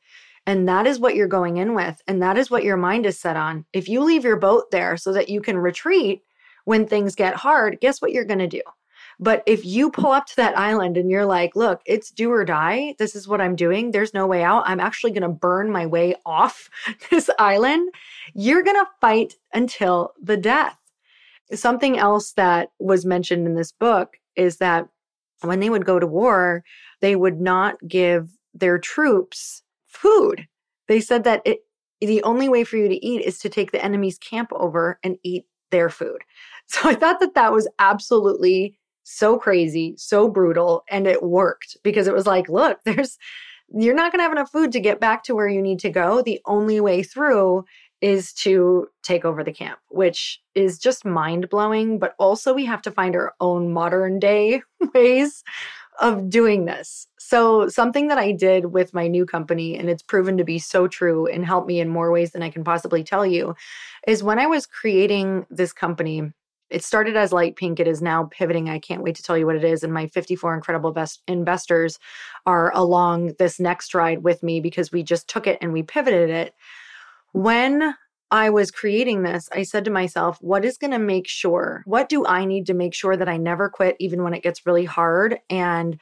and 0.46 0.68
that 0.68 0.88
is 0.88 1.00
what 1.00 1.16
you're 1.16 1.28
going 1.28 1.58
in 1.58 1.76
with, 1.76 2.02
and 2.08 2.22
that 2.22 2.38
is 2.38 2.50
what 2.50 2.64
your 2.64 2.78
mind 2.78 3.06
is 3.06 3.20
set 3.20 3.38
on, 3.38 3.66
if 3.74 3.88
you 3.88 4.04
leave 4.04 4.24
your 4.24 4.38
boat 4.38 4.72
there 4.72 4.98
so 4.98 5.14
that 5.14 5.30
you 5.30 5.42
can 5.42 5.58
retreat 5.58 6.24
when 6.66 6.86
things 6.86 7.16
get 7.16 7.36
hard, 7.36 7.80
guess 7.82 8.02
what 8.02 8.12
you're 8.12 8.26
going 8.26 8.40
to 8.40 8.48
do? 8.48 8.62
But 9.20 9.44
if 9.46 9.66
you 9.66 9.92
pull 9.92 10.12
up 10.12 10.26
to 10.28 10.36
that 10.38 10.58
island 10.58 10.96
and 10.96 11.12
you're 11.12 11.26
like, 11.26 11.56
look, 11.56 11.82
it's 11.86 12.10
do 12.10 12.32
or 12.32 12.46
die, 12.46 12.96
this 13.00 13.16
is 13.16 13.28
what 13.28 13.42
I'm 13.42 13.56
doing, 13.56 13.92
there's 13.92 14.14
no 14.14 14.26
way 14.26 14.44
out, 14.44 14.64
I'm 14.66 14.80
actually 14.80 15.12
going 15.12 15.24
to 15.24 15.30
burn 15.30 15.72
my 15.72 15.86
way 15.86 16.16
off 16.26 16.70
this 17.12 17.30
island, 17.38 17.94
you're 18.34 18.64
going 18.64 18.78
to 18.78 18.90
fight 19.02 19.36
until 19.54 20.14
the 20.22 20.38
death. 20.38 20.78
Something 21.54 21.98
else 21.98 22.32
that 22.34 22.72
was 22.80 23.06
mentioned 23.06 23.46
in 23.46 23.56
this 23.56 23.72
book 23.72 24.18
is 24.36 24.58
that 24.58 24.88
when 25.42 25.60
they 25.60 25.70
would 25.70 25.86
go 25.86 26.00
to 26.00 26.08
war, 26.08 26.64
they 27.02 27.16
would 27.16 27.42
not 27.42 27.76
give 27.88 28.30
their 28.54 28.78
troops 28.78 29.64
food. 29.86 30.48
They 30.88 31.02
said 31.02 31.24
that 31.26 31.42
it, 31.46 31.60
the 32.00 32.24
only 32.24 32.48
way 32.48 32.64
for 32.64 32.78
you 32.78 32.88
to 32.88 33.06
eat 33.06 33.22
is 33.22 33.40
to 33.40 33.50
take 33.50 33.72
the 33.72 33.84
enemy's 33.84 34.18
camp 34.18 34.52
over 34.54 35.00
and 35.04 35.18
eat 35.24 35.46
their 35.72 35.90
food. 35.90 36.22
So 36.72 36.88
I 36.88 36.94
thought 36.94 37.20
that 37.20 37.34
that 37.34 37.52
was 37.52 37.68
absolutely 37.80 38.78
so 39.10 39.38
crazy, 39.38 39.96
so 39.98 40.30
brutal, 40.30 40.84
and 40.89 41.08
it 41.08 41.24
worked 41.24 41.78
because 41.84 42.08
it 42.08 42.13
was 42.13 42.28
like, 42.28 42.50
look, 42.50 42.80
there's 42.86 43.18
you're 43.72 43.96
not 43.96 44.12
going 44.12 44.20
to 44.20 44.24
have 44.24 44.32
enough 44.32 44.51
food 44.51 44.72
to 44.72 44.80
get 44.80 45.00
back 45.00 45.24
to 45.24 45.36
where 45.36 45.48
you 45.48 45.62
need 45.62 45.80
to 45.80 45.92
go. 45.92 46.24
The 46.24 46.42
only 46.46 46.80
way 46.80 47.04
through 47.04 47.66
is 48.01 48.34
to 48.34 48.88
take 49.04 49.25
over 49.25 49.44
the 49.44 49.51
camp, 49.51 49.80
which 49.89 50.42
is 50.56 50.80
just 50.80 51.06
mind 51.06 51.50
blowing. 51.50 52.00
But 52.00 52.16
also, 52.18 52.54
we 52.54 52.66
have 52.66 52.82
to 52.84 52.92
find 52.92 53.16
our 53.16 53.34
own 53.39 53.72
modern 53.72 54.20
day 54.20 54.62
ways 54.94 55.44
of 56.01 56.30
doing 56.30 56.66
this. 56.66 57.08
So, 57.20 57.68
something 57.68 58.08
that 58.08 58.18
I 58.18 58.32
did 58.32 58.68
with 58.68 58.94
my 58.94 59.08
new 59.08 59.25
company, 59.25 59.78
and 59.78 59.89
it's 59.89 60.04
proven 60.04 60.38
to 60.38 60.44
be 60.44 60.58
so 60.58 60.88
true 60.88 61.28
and 61.28 61.46
helped 61.46 61.68
me 61.68 61.80
in 61.80 61.89
more 61.89 62.12
ways 62.12 62.32
than 62.32 62.42
I 62.42 62.50
can 62.50 62.63
possibly 62.63 63.04
tell 63.04 63.25
you, 63.25 63.56
is 64.08 64.24
when 64.24 64.39
I 64.39 64.48
was 64.48 64.66
creating 64.66 65.46
this 65.50 65.74
company, 65.74 66.32
it 66.70 66.84
started 66.84 67.16
as 67.16 67.34
Lite 67.34 67.56
Pink. 67.56 67.80
It 67.80 67.88
is 67.88 68.02
now 68.02 68.26
pivoting. 68.26 68.70
I 68.70 68.80
can't 68.80 69.04
wait 69.04 69.16
to 69.16 69.24
tell 69.24 69.38
you 69.38 69.46
what 69.46 69.56
it 69.56 69.64
is. 69.64 69.84
And 69.84 69.94
my 69.94 70.08
54 70.08 70.54
incredible 70.54 70.92
best 70.92 71.22
investors 71.28 72.00
are 72.46 72.72
along 72.76 73.34
this 73.40 73.60
next 73.60 73.94
ride 73.94 74.24
with 74.24 74.44
me 74.44 74.60
because 74.60 74.92
we 74.92 75.04
just 75.04 75.28
took 75.28 75.48
it 75.48 75.58
and 75.62 75.74
we 75.74 75.84
pivoted 75.84 76.30
it. 76.30 76.54
When 77.32 77.96
I 78.32 78.52
was 78.52 78.70
creating 78.70 79.24
this, 79.24 79.50
I 79.52 79.64
said 79.64 79.86
to 79.86 79.92
myself, 79.92 80.38
what 80.42 80.64
is 80.64 80.78
going 80.78 80.92
to 80.92 81.00
make 81.00 81.28
sure? 81.28 81.82
What 81.86 82.10
do 82.10 82.26
I 82.26 82.46
need 82.46 82.68
to 82.68 82.76
make 82.76 82.94
sure 82.94 83.18
that 83.18 83.30
I 83.30 83.38
never 83.38 83.70
quit, 83.70 83.96
even 84.00 84.24
when 84.24 84.34
it 84.34 84.44
gets 84.44 84.66
really 84.66 84.86
hard? 84.86 85.40
And 85.50 86.00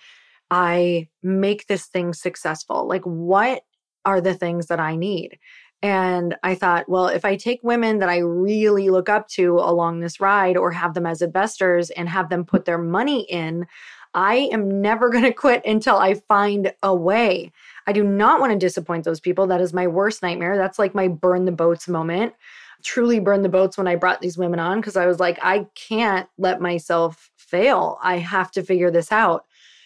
I 0.51 1.07
make 1.23 1.67
this 1.67 1.85
thing 1.85 2.13
successful? 2.13 2.87
Like, 2.87 3.03
what 3.03 3.63
are 4.05 4.19
the 4.19 4.33
things 4.33 4.67
that 4.67 4.79
I 4.79 4.95
need? 4.95 5.39
And 5.83 6.35
I 6.43 6.55
thought, 6.55 6.89
well, 6.89 7.07
if 7.07 7.23
I 7.23 7.35
take 7.35 7.59
women 7.63 7.99
that 7.99 8.09
I 8.09 8.17
really 8.17 8.89
look 8.89 9.09
up 9.09 9.27
to 9.29 9.55
along 9.59 9.99
this 9.99 10.19
ride 10.19 10.57
or 10.57 10.71
have 10.71 10.95
them 10.95 11.05
as 11.05 11.21
investors 11.21 11.91
and 11.91 12.09
have 12.09 12.29
them 12.29 12.45
put 12.45 12.65
their 12.65 12.79
money 12.79 13.21
in, 13.29 13.67
I 14.13 14.49
am 14.51 14.81
never 14.81 15.09
going 15.11 15.23
to 15.23 15.33
quit 15.33 15.63
until 15.65 15.97
I 15.97 16.15
find 16.15 16.73
a 16.81 16.95
way. 16.95 17.51
I 17.85 17.93
do 17.93 18.03
not 18.03 18.39
want 18.39 18.51
to 18.53 18.57
disappoint 18.57 19.05
those 19.05 19.19
people. 19.19 19.45
That 19.47 19.61
is 19.61 19.73
my 19.73 19.87
worst 19.87 20.23
nightmare. 20.23 20.57
That's 20.57 20.79
like 20.79 20.95
my 20.95 21.07
burn 21.07 21.45
the 21.45 21.51
boats 21.51 21.87
moment. 21.87 22.33
Truly 22.83 23.19
burn 23.19 23.41
the 23.41 23.49
boats 23.49 23.77
when 23.77 23.87
I 23.87 23.95
brought 23.95 24.21
these 24.21 24.37
women 24.37 24.59
on 24.59 24.79
because 24.79 24.97
I 24.97 25.05
was 25.05 25.19
like, 25.19 25.39
I 25.41 25.67
can't 25.75 26.27
let 26.37 26.61
myself 26.61 27.29
fail. 27.37 27.97
I 28.03 28.17
have 28.17 28.51
to 28.51 28.63
figure 28.63 28.91
this 28.91 29.11
out. 29.11 29.45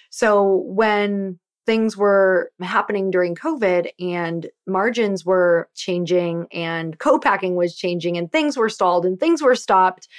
So 0.09 0.63
when 0.67 1.39
things 1.71 1.95
were 1.95 2.51
happening 2.59 3.09
during 3.09 3.33
COVID 3.33 3.91
and 3.97 4.49
margins 4.67 5.25
were 5.25 5.69
changing 5.73 6.47
and 6.51 6.99
co-packing 6.99 7.55
was 7.55 7.77
changing 7.77 8.17
and 8.17 8.29
things 8.29 8.57
were 8.57 8.67
stalled 8.67 9.05
and 9.05 9.17
things 9.17 9.41
were 9.41 9.55
stopped. 9.55 10.09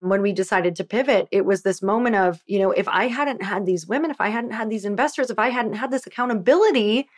When 0.00 0.20
we 0.20 0.32
decided 0.32 0.74
to 0.74 0.84
pivot, 0.84 1.28
it 1.30 1.44
was 1.44 1.62
this 1.62 1.80
moment 1.80 2.16
of, 2.16 2.42
you 2.46 2.58
know, 2.58 2.72
if 2.72 2.88
I 2.88 3.06
hadn't 3.06 3.40
had 3.40 3.66
these 3.66 3.86
women, 3.86 4.10
if 4.10 4.20
I 4.20 4.30
hadn't 4.30 4.50
had 4.50 4.68
these 4.68 4.84
investors, 4.84 5.30
if 5.30 5.38
I 5.38 5.50
hadn't 5.50 5.74
had 5.74 5.92
this 5.92 6.08
accountability, 6.08 7.08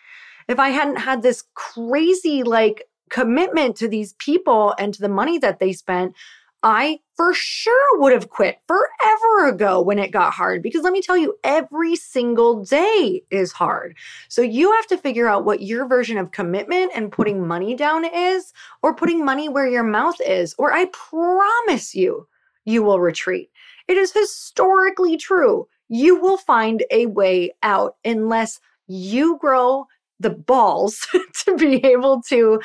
if 0.49 0.59
I 0.59 0.69
hadn't 0.69 0.97
had 0.97 1.23
this 1.23 1.45
crazy 1.55 2.43
like 2.43 2.85
commitment 3.09 3.75
to 3.77 3.89
these 3.89 4.13
people 4.19 4.75
and 4.79 4.93
to 4.93 5.01
the 5.01 5.09
money 5.09 5.39
that 5.39 5.61
they 5.61 5.73
spent, 5.73 6.15
I 6.63 7.01
for 7.17 7.33
sure 7.35 8.01
would 8.01 8.13
have 8.13 8.31
quit 8.31 8.59
forever 8.67 9.49
ago 9.49 9.81
when 9.81 9.99
it 9.99 10.11
got 10.11 10.33
hard 10.33 10.63
because 10.63 10.83
let 10.83 10.93
me 10.93 11.01
tell 11.01 11.17
you, 11.17 11.37
every 11.45 11.95
single 11.95 12.65
day 12.65 13.23
is 13.31 13.53
hard. 13.53 13.97
So 14.29 14.43
you 14.43 14.73
have 14.73 14.87
to 14.89 14.99
figure 14.99 15.29
out 15.29 15.45
what 15.45 15.63
your 15.63 15.87
version 15.87 16.19
of 16.19 16.33
commitment 16.33 16.93
and 16.95 17.13
putting 17.13 17.47
money 17.47 17.77
down 17.77 18.05
is, 18.05 18.53
or 18.83 18.95
putting 18.95 19.25
money 19.25 19.49
where 19.49 19.69
your 19.69 19.85
mouth 19.85 20.21
is, 20.27 20.55
or 20.59 20.73
I 20.73 20.87
promise 20.87 21.95
you, 21.95 22.27
you 22.65 22.83
will 22.83 23.01
retreat. 23.01 23.51
It 23.87 23.97
is 23.97 24.13
historically 24.13 25.17
true. 25.17 25.69
You 25.89 26.21
will 26.21 26.39
find 26.39 26.85
a 26.91 27.07
way 27.07 27.53
out 27.63 27.97
unless 28.05 28.61
you 28.89 29.39
grow 29.39 29.87
the 30.21 30.31
balls 30.31 31.07
to 31.45 31.57
be 31.57 31.85
able 31.87 32.21
to 32.23 32.61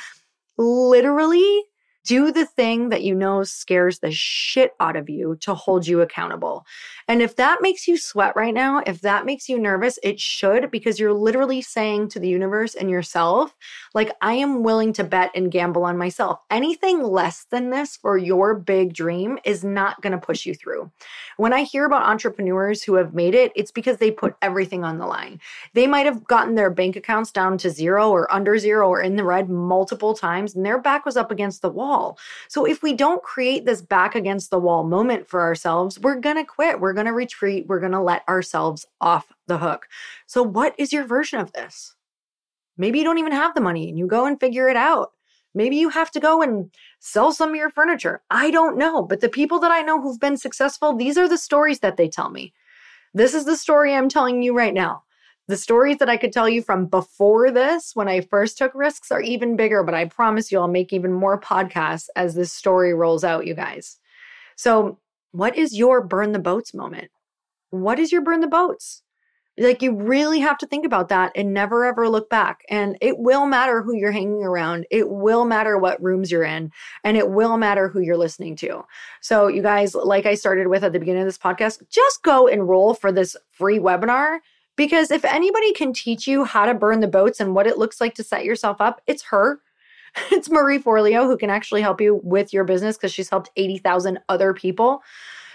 literally 0.58 1.64
do 2.06 2.32
the 2.32 2.46
thing 2.46 2.90
that 2.90 3.04
you 3.04 3.16
know 3.16 3.44
scares 3.44 4.00
the 4.00 4.12
shit 4.12 4.74
out 4.80 4.96
of 4.96 5.10
you 5.10 5.38
to 5.38 5.54
hold 5.54 5.88
you 5.88 6.02
accountable. 6.02 6.66
And 7.08 7.22
if 7.22 7.36
that 7.38 7.62
makes 7.62 7.88
you 7.88 7.98
sweat 7.98 8.36
right 8.36 8.54
now, 8.54 8.82
if 8.86 9.02
that 9.02 9.26
makes 9.26 9.48
you 9.48 9.58
nervous, 9.60 10.00
it 10.04 10.20
should 10.20 10.70
because 10.72 11.00
you're 11.00 11.14
literally 11.14 11.62
saying 11.62 12.10
to 12.10 12.20
the 12.20 12.28
universe 12.28 12.76
and 12.76 12.90
yourself, 12.90 13.56
like, 13.94 14.12
I 14.22 14.34
am 14.34 14.64
willing 14.64 14.94
to 14.94 15.04
bet 15.04 15.32
and 15.36 15.52
gamble 15.52 15.86
on 15.86 15.98
myself. 15.98 16.40
Anything 16.50 17.04
less 17.04 17.46
than 17.50 17.70
this 17.70 17.96
for 17.96 18.18
your 18.18 18.56
big 18.56 18.94
dream 18.94 19.40
is 19.44 19.64
not 19.64 20.02
going 20.02 20.12
to 20.12 20.18
push 20.18 20.46
you 20.46 20.54
through. 20.54 20.92
When 21.38 21.54
I 21.54 21.64
hear 21.64 21.86
about 21.86 22.08
entrepreneurs 22.08 22.84
who 22.84 22.96
have 22.96 23.14
made 23.14 23.36
it, 23.36 23.52
it's 23.56 23.72
because 23.72 23.98
they 23.98 24.12
put 24.12 24.36
everything 24.42 24.84
on 24.84 24.98
the 24.98 25.08
line. 25.08 25.40
They 25.74 25.88
might 25.88 26.06
have 26.06 26.26
gotten 26.26 26.56
their 26.56 26.70
bank 26.70 26.96
accounts 26.96 27.32
down 27.32 27.58
to 27.60 27.70
zero 27.70 28.10
or 28.10 28.32
under 28.34 28.58
zero 28.58 28.90
or 28.90 29.02
in 29.02 29.16
the 29.16 29.24
red 29.24 29.50
multiple 29.50 30.14
times, 30.14 30.56
and 30.56 30.66
their 30.66 30.80
back 30.80 31.06
was 31.06 31.18
up 31.18 31.32
against 31.32 31.62
the 31.62 31.70
wall 31.70 31.93
So 32.48 32.66
if 32.66 32.84
we 32.84 32.94
don't 32.94 33.24
create 33.24 33.66
this 33.66 33.82
back 33.82 34.16
against 34.16 34.50
the 34.50 34.60
wall 34.60 34.84
moment 34.84 35.28
for 35.28 35.42
ourselves, 35.42 36.00
we're 36.00 36.20
going 36.20 36.38
to 36.38 36.44
quit. 36.44 36.80
We're 36.80 36.94
going 36.94 37.06
to 37.06 37.14
retreat. 37.14 37.68
We're 37.68 37.80
going 37.80 37.92
to 37.92 38.02
let 38.02 38.28
ourselves 38.28 38.86
off 39.02 39.32
the 39.48 39.58
hook. 39.58 39.88
So, 40.26 40.44
what 40.44 40.76
is 40.78 40.94
your 40.94 41.06
version 41.06 41.40
of 41.40 41.52
this? 41.54 41.96
Maybe 42.78 43.00
you 43.00 43.06
don't 43.06 43.20
even 43.20 43.32
have 43.32 43.54
the 43.54 43.62
money 43.62 43.90
and 43.90 43.98
you 43.98 44.08
go 44.08 44.26
and 44.26 44.40
figure 44.40 44.68
it 44.68 44.76
out. 44.76 45.12
Maybe 45.56 45.76
you 45.76 45.90
have 45.90 46.10
to 46.12 46.20
go 46.20 46.42
and 46.42 46.72
sell 47.00 47.32
some 47.32 47.50
of 47.50 47.56
your 47.56 47.70
furniture. 47.70 48.24
I 48.32 48.50
don't 48.50 48.78
know. 48.78 49.04
But 49.04 49.22
the 49.22 49.30
people 49.30 49.60
that 49.60 49.72
I 49.72 49.82
know 49.82 50.02
who've 50.02 50.20
been 50.20 50.38
successful, 50.38 50.96
these 50.96 51.18
are 51.18 51.30
the 51.30 51.38
stories 51.38 51.80
that 51.80 51.98
they 51.98 52.10
tell 52.10 52.30
me. 52.30 52.54
This 53.14 53.36
is 53.36 53.46
the 53.46 53.56
story 53.56 53.94
I'm 53.94 54.10
telling 54.10 54.42
you 54.42 54.58
right 54.58 54.74
now. 54.74 55.04
The 55.50 55.58
stories 55.58 55.98
that 55.98 56.10
I 56.10 56.16
could 56.16 56.32
tell 56.32 56.48
you 56.48 56.62
from 56.62 56.86
before 56.86 57.52
this, 57.52 57.96
when 57.96 58.08
I 58.08 58.22
first 58.22 58.58
took 58.58 58.74
risks, 58.74 59.12
are 59.12 59.20
even 59.20 59.58
bigger, 59.58 59.84
but 59.84 59.94
I 59.94 60.06
promise 60.06 60.52
you 60.52 60.60
I'll 60.60 60.70
make 60.70 60.94
even 60.94 61.12
more 61.12 61.40
podcasts 61.40 62.08
as 62.16 62.34
this 62.34 62.54
story 62.54 62.94
rolls 62.94 63.26
out, 63.26 63.46
you 63.46 63.54
guys. 63.54 63.98
So, 64.56 65.00
what 65.32 65.58
is 65.58 65.78
your 65.78 66.02
burn 66.02 66.32
the 66.32 66.40
boats 66.40 66.74
moment? 66.74 67.10
What 67.72 68.00
is 68.00 68.12
your 68.12 68.22
burn 68.22 68.40
the 68.40 68.48
boats? 68.48 69.02
Like, 69.58 69.82
you 69.82 69.96
really 69.96 70.40
have 70.40 70.58
to 70.60 70.68
think 70.68 70.86
about 70.86 71.10
that 71.10 71.34
and 71.36 71.54
never 71.54 71.84
ever 71.86 72.08
look 72.08 72.30
back. 72.30 72.62
And 72.70 72.98
it 73.02 73.20
will 73.20 73.46
matter 73.46 73.82
who 73.82 73.96
you're 73.96 74.12
hanging 74.12 74.44
around. 74.44 74.88
It 74.90 75.10
will 75.10 75.44
matter 75.44 75.78
what 75.78 76.02
rooms 76.02 76.32
you're 76.32 76.44
in. 76.44 76.72
And 77.04 77.18
it 77.18 77.30
will 77.30 77.58
matter 77.58 77.90
who 77.90 78.00
you're 78.00 78.18
listening 78.18 78.56
to. 78.58 78.86
So, 79.22 79.48
you 79.48 79.62
guys, 79.62 79.94
like 79.94 80.26
I 80.26 80.36
started 80.36 80.68
with 80.68 80.86
at 80.86 80.94
the 80.94 81.00
beginning 81.00 81.24
of 81.24 81.28
this 81.28 81.38
podcast, 81.38 81.82
just 81.90 82.24
go 82.24 82.48
enroll 82.48 82.94
for 82.94 83.12
this 83.12 83.36
free 83.52 83.80
webinar 83.80 84.40
because 84.76 85.12
if 85.12 85.26
anybody 85.26 85.74
can 85.74 85.94
teach 85.94 86.28
you 86.28 86.44
how 86.44 86.66
to 86.66 86.74
burn 86.74 87.00
the 87.00 87.08
boats 87.08 87.40
and 87.40 87.56
what 87.56 87.68
it 87.68 87.78
looks 87.78 88.02
like 88.02 88.16
to 88.16 88.24
set 88.24 88.46
yourself 88.46 88.82
up, 88.82 89.02
it's 89.08 89.24
her. 89.24 89.60
It's 90.32 90.48
Marie 90.48 90.78
Forleo 90.78 91.26
who 91.26 91.38
can 91.38 91.50
actually 91.50 91.82
help 91.82 92.00
you 92.00 92.22
with 92.24 92.54
your 92.54 92.66
business 92.66 92.96
because 92.96 93.12
she's 93.12 93.32
helped 93.32 93.50
80,000 93.56 94.20
other 94.30 94.54
people. 94.54 95.02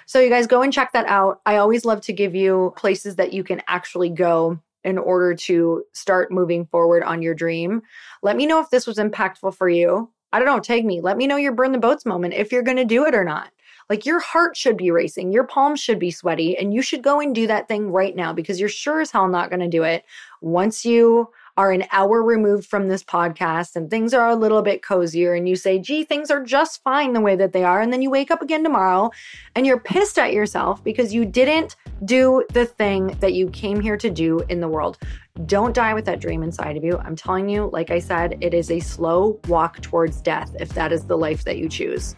So, 0.04 0.18
you 0.18 0.30
guys 0.30 0.48
go 0.48 0.62
and 0.62 0.72
check 0.72 0.92
that 0.94 1.06
out. 1.06 1.40
I 1.46 1.58
always 1.58 1.84
love 1.84 2.00
to 2.02 2.12
give 2.12 2.34
you 2.34 2.72
places 2.76 3.14
that 3.16 3.32
you 3.32 3.44
can 3.44 3.62
actually 3.68 4.10
go 4.10 4.58
in 4.82 4.98
order 4.98 5.34
to 5.34 5.84
start 5.92 6.32
moving 6.32 6.66
forward 6.66 7.02
on 7.02 7.22
your 7.22 7.34
dream. 7.34 7.82
Let 8.22 8.36
me 8.36 8.46
know 8.46 8.60
if 8.60 8.70
this 8.70 8.86
was 8.86 8.96
impactful 8.96 9.54
for 9.54 9.68
you. 9.68 10.10
I 10.32 10.38
don't 10.38 10.46
know, 10.48 10.60
tag 10.60 10.84
me. 10.84 11.00
Let 11.00 11.16
me 11.16 11.26
know 11.26 11.36
your 11.36 11.52
burn 11.52 11.72
the 11.72 11.78
boats 11.78 12.04
moment 12.04 12.34
if 12.34 12.50
you're 12.50 12.62
going 12.62 12.76
to 12.78 12.84
do 12.84 13.06
it 13.06 13.14
or 13.14 13.24
not. 13.24 13.50
Like 13.88 14.06
your 14.06 14.20
heart 14.20 14.56
should 14.56 14.76
be 14.76 14.90
racing, 14.90 15.32
your 15.32 15.44
palms 15.44 15.80
should 15.80 15.98
be 15.98 16.10
sweaty, 16.10 16.56
and 16.56 16.74
you 16.74 16.82
should 16.82 17.02
go 17.02 17.20
and 17.20 17.34
do 17.34 17.46
that 17.46 17.68
thing 17.68 17.90
right 17.90 18.14
now 18.14 18.32
because 18.32 18.60
you're 18.60 18.68
sure 18.68 19.00
as 19.00 19.10
hell 19.10 19.28
not 19.28 19.50
going 19.50 19.60
to 19.60 19.68
do 19.68 19.82
it 19.82 20.04
once 20.40 20.84
you 20.84 21.28
are 21.58 21.72
an 21.72 21.84
hour 21.90 22.22
removed 22.22 22.68
from 22.68 22.86
this 22.86 23.02
podcast 23.02 23.74
and 23.74 23.90
things 23.90 24.14
are 24.14 24.28
a 24.28 24.36
little 24.36 24.62
bit 24.62 24.80
cozier 24.80 25.34
and 25.34 25.48
you 25.48 25.56
say, 25.56 25.76
gee, 25.76 26.04
things 26.04 26.30
are 26.30 26.44
just 26.44 26.80
fine 26.84 27.12
the 27.12 27.20
way 27.20 27.34
that 27.34 27.52
they 27.52 27.64
are. 27.64 27.80
And 27.80 27.92
then 27.92 28.00
you 28.00 28.10
wake 28.10 28.30
up 28.30 28.40
again 28.40 28.62
tomorrow 28.62 29.10
and 29.56 29.66
you're 29.66 29.80
pissed 29.80 30.20
at 30.20 30.32
yourself 30.32 30.84
because 30.84 31.12
you 31.12 31.24
didn't 31.24 31.74
do 32.04 32.44
the 32.52 32.64
thing 32.64 33.08
that 33.18 33.32
you 33.32 33.50
came 33.50 33.80
here 33.80 33.96
to 33.96 34.08
do 34.08 34.38
in 34.48 34.60
the 34.60 34.68
world. 34.68 34.98
Don't 35.46 35.74
die 35.74 35.94
with 35.94 36.04
that 36.04 36.20
dream 36.20 36.44
inside 36.44 36.76
of 36.76 36.84
you. 36.84 36.96
I'm 36.98 37.16
telling 37.16 37.48
you, 37.48 37.70
like 37.72 37.90
I 37.90 37.98
said, 37.98 38.38
it 38.40 38.54
is 38.54 38.70
a 38.70 38.78
slow 38.78 39.40
walk 39.48 39.80
towards 39.82 40.20
death 40.20 40.54
if 40.60 40.68
that 40.74 40.92
is 40.92 41.06
the 41.06 41.18
life 41.18 41.42
that 41.42 41.58
you 41.58 41.68
choose. 41.68 42.14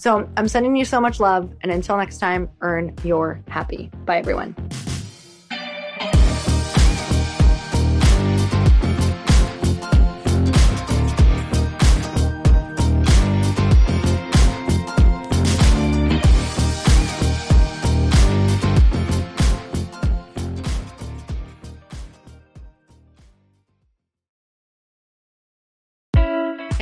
So 0.00 0.26
I'm 0.38 0.48
sending 0.48 0.74
you 0.76 0.86
so 0.86 0.98
much 0.98 1.20
love. 1.20 1.54
And 1.60 1.70
until 1.70 1.98
next 1.98 2.16
time, 2.16 2.48
earn 2.62 2.94
your 3.04 3.42
happy. 3.48 3.90
Bye, 4.06 4.16
everyone. 4.16 4.56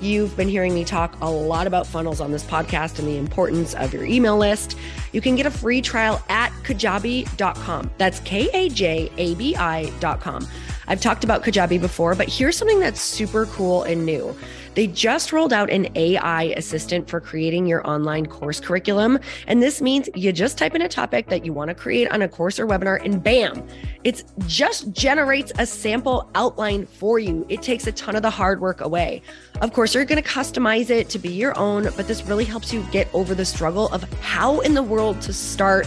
You've 0.00 0.36
been 0.36 0.48
hearing 0.48 0.74
me 0.74 0.84
talk 0.84 1.16
a 1.20 1.30
lot 1.30 1.66
about 1.66 1.86
funnels 1.86 2.20
on 2.20 2.30
this 2.30 2.44
podcast 2.44 2.98
and 2.98 3.08
the 3.08 3.16
importance 3.16 3.74
of 3.74 3.92
your 3.92 4.04
email 4.04 4.36
list. 4.36 4.76
You 5.12 5.20
can 5.20 5.36
get 5.36 5.46
a 5.46 5.50
free 5.50 5.80
trial 5.80 6.22
at 6.28 6.50
kajabi.com. 6.64 7.90
That's 7.98 8.20
K 8.20 8.48
A 8.52 8.68
J 8.68 9.10
A 9.16 9.34
B 9.34 9.56
I.com. 9.56 10.46
I've 10.86 11.00
talked 11.00 11.24
about 11.24 11.42
Kajabi 11.42 11.80
before, 11.80 12.14
but 12.14 12.28
here's 12.28 12.56
something 12.56 12.80
that's 12.80 13.00
super 13.00 13.46
cool 13.46 13.82
and 13.84 14.04
new. 14.04 14.36
They 14.74 14.88
just 14.88 15.32
rolled 15.32 15.52
out 15.52 15.70
an 15.70 15.88
AI 15.96 16.44
assistant 16.56 17.08
for 17.08 17.20
creating 17.20 17.66
your 17.66 17.86
online 17.88 18.26
course 18.26 18.60
curriculum. 18.60 19.18
And 19.46 19.62
this 19.62 19.80
means 19.80 20.08
you 20.14 20.32
just 20.32 20.58
type 20.58 20.74
in 20.74 20.82
a 20.82 20.88
topic 20.88 21.28
that 21.28 21.44
you 21.44 21.52
want 21.52 21.68
to 21.68 21.74
create 21.74 22.10
on 22.10 22.22
a 22.22 22.28
course 22.28 22.58
or 22.58 22.66
webinar, 22.66 23.04
and 23.04 23.22
bam, 23.22 23.66
it 24.02 24.24
just 24.46 24.90
generates 24.92 25.52
a 25.58 25.66
sample 25.66 26.28
outline 26.34 26.86
for 26.86 27.18
you. 27.18 27.46
It 27.48 27.62
takes 27.62 27.86
a 27.86 27.92
ton 27.92 28.16
of 28.16 28.22
the 28.22 28.30
hard 28.30 28.60
work 28.60 28.80
away. 28.80 29.22
Of 29.60 29.72
course, 29.72 29.94
you're 29.94 30.04
going 30.04 30.22
to 30.22 30.28
customize 30.28 30.90
it 30.90 31.08
to 31.10 31.18
be 31.18 31.28
your 31.28 31.56
own, 31.56 31.84
but 31.96 32.08
this 32.08 32.24
really 32.24 32.44
helps 32.44 32.72
you 32.72 32.82
get 32.90 33.08
over 33.14 33.34
the 33.34 33.44
struggle 33.44 33.88
of 33.88 34.02
how 34.20 34.60
in 34.60 34.74
the 34.74 34.82
world 34.82 35.20
to 35.22 35.32
start 35.32 35.86